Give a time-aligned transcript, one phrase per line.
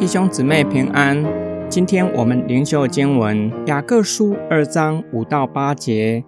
[0.00, 1.22] 弟兄姊妹平安，
[1.68, 6.24] 今天我们灵修经文雅各书二章五到八节。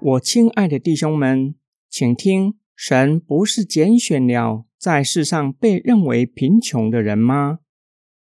[0.00, 1.54] 我亲爱的弟兄们，
[1.88, 7.60] 请听：神不是拣选了在世上被认为贫穷的人吗？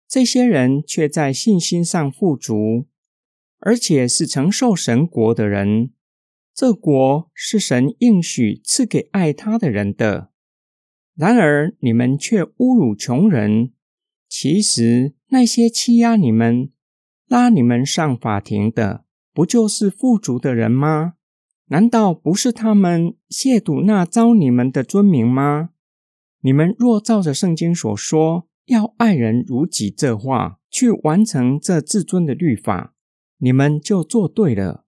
[0.08, 2.88] 这些人却在信心上富足，
[3.60, 5.92] 而且是承受神国的人。
[6.54, 10.32] 这国是神应许赐给爱他的人的。
[11.16, 13.72] 然而你们却侮辱穷人。
[14.28, 16.72] 其实那些欺压你们、
[17.28, 21.16] 拉你们上法庭的，不就是富足的人吗？
[21.68, 25.72] 难道不是他们亵渎那招你们的尊名吗？
[26.42, 32.94] 你们若照着圣经所说要爱人如己这话去完成这至尊的律法，
[33.38, 34.86] 你们就做对了。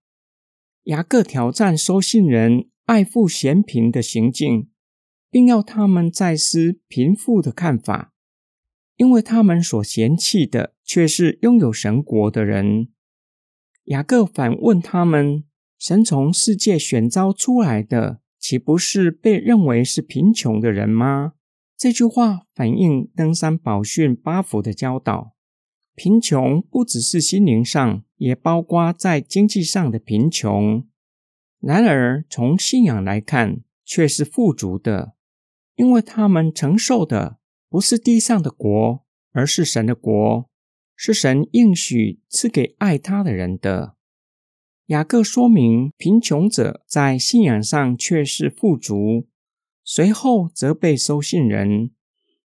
[0.84, 4.68] 雅各挑战收信人爱富嫌贫的行径，
[5.30, 8.13] 并要他们再思贫富的看法。
[8.98, 12.90] 因为他们所嫌弃的却是拥有神国的人。
[13.85, 15.46] 雅各反问他们
[15.80, 21.34] ：“神从世界选召出来的，岂不是被认为是贫穷的人吗？”
[21.76, 25.32] 这句话反映登山宝训八福的教导：
[25.96, 30.88] 贫穷不只是心灵上，也包括在经济上的贫穷。
[31.60, 35.13] 然而，从信仰来看，却是富足的，
[35.76, 37.38] 因为他们承受的。
[37.70, 40.48] 不是地上的国，而是神的国，
[40.96, 43.96] 是神应许赐给爱他的人的。
[44.88, 49.28] 雅各说明，贫穷者在信仰上却是富足。
[49.84, 51.90] 随后则被收信人，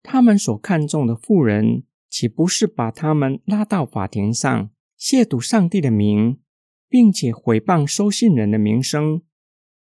[0.02, 1.84] 他们所看重的富人，
[2.14, 4.70] 岂不是把他们拉到法庭上，
[5.00, 6.40] 亵渎上帝的名，
[6.88, 9.24] 并且毁谤收信人的名声？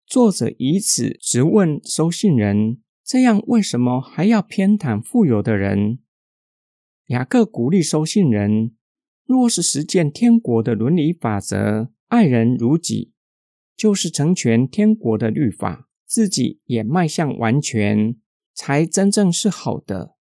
[0.05, 2.81] 作者以此质问收信人。
[3.05, 5.99] 这样，为什么还要偏袒富有的人？
[7.05, 8.75] 雅各鼓励收信人，
[9.25, 13.13] 若是实践天国的伦理法则，爱人如己，
[13.77, 18.17] 就是成全天国的律法，自己也迈向完全，
[18.53, 20.17] 才真正是好的。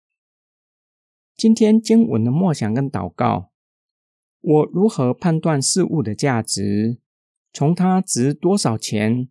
[1.36, 3.50] 今天经文的默想跟祷告，
[4.40, 6.98] 我如何判断事物的价值？
[7.52, 9.28] 从它值多少钱，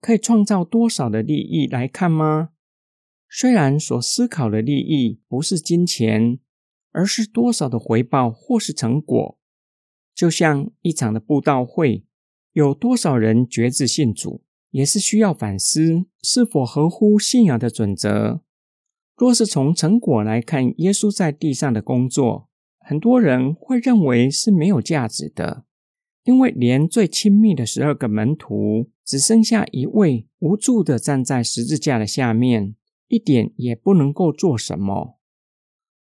[0.00, 2.50] 可以创造多少的利益来看吗？
[3.28, 6.38] 虽然所思考的利益不是金钱，
[6.90, 9.38] 而是多少的回报或是成果，
[10.14, 12.06] 就像一场的布道会，
[12.52, 18.42] 有多少人决志信主，也是需要反思是否合乎信仰的准则。
[19.22, 22.48] 若是从成果来看，耶稣在地上的工作，
[22.80, 25.62] 很多人会认为是没有价值的，
[26.24, 32.74] 因为连最亲密的十二个门徒，只剩下一位无助的站在十字架的下面。
[33.06, 35.20] 一点也不能够做什么。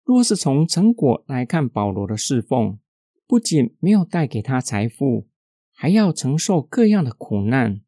[0.02, 2.78] 若是从成果来看，保罗的侍奉
[3.26, 5.28] 不仅没有带给他财富，
[5.74, 7.82] 还要承受各样的苦难，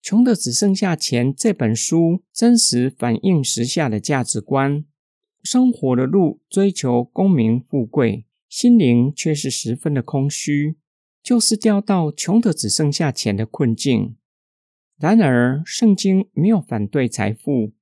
[0.00, 1.34] 穷的只剩下钱。
[1.34, 4.84] 这本书真实反映时下的价值观：
[5.42, 10.76] 生活的路追求功名富贵，心灵却是十分的空虚，
[11.22, 14.16] 就是掉到穷的只剩下钱的困境。
[14.98, 17.72] 然而，圣经没有反对财富。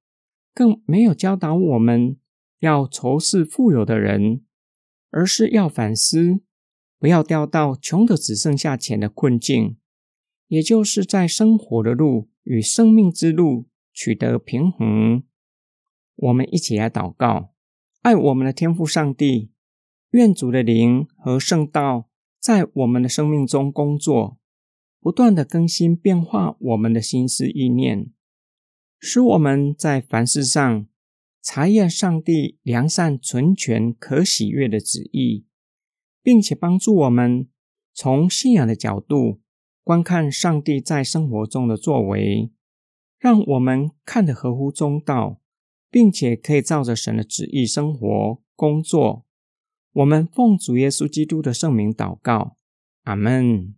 [0.55, 2.17] 更没有教导我们
[2.61, 4.41] 要仇视富有的人，
[5.11, 6.41] 而是要反思，
[6.99, 9.77] 不要掉到穷的只剩下钱的困境，
[10.49, 15.25] 也就是在生活的路与生命之路取得平衡。
[16.17, 17.53] 我们一起来祷告：
[18.03, 19.51] 爱我们的天父上帝，
[20.11, 22.09] 愿主的灵和圣道
[22.39, 24.39] 在我们的生命中工作，
[25.01, 28.11] 不断的更新变化我们的心思意念。
[28.99, 30.87] 使我们在凡事上
[31.43, 35.45] 查验上帝良善、纯全、可喜悦的旨意，
[36.23, 37.49] 并且帮助我们
[37.93, 39.41] 从信仰的角度
[39.87, 42.51] 观看上帝在生活中的作为，
[43.21, 45.41] 让我们看得合乎中道，
[45.93, 49.25] 并且可以照着神的旨意生活、工作。
[49.93, 52.57] 我们奉主耶稣基督的圣名祷告，
[53.05, 53.76] 阿门。